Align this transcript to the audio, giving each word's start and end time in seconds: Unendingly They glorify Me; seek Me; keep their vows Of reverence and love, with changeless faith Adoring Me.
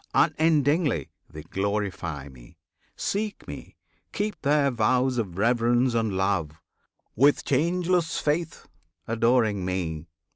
Unendingly 0.15 1.11
They 1.29 1.43
glorify 1.43 2.27
Me; 2.27 2.57
seek 2.95 3.47
Me; 3.47 3.75
keep 4.11 4.41
their 4.41 4.71
vows 4.71 5.19
Of 5.19 5.37
reverence 5.37 5.93
and 5.93 6.13
love, 6.17 6.53
with 7.15 7.45
changeless 7.45 8.17
faith 8.17 8.65
Adoring 9.07 9.63
Me. 9.63 10.07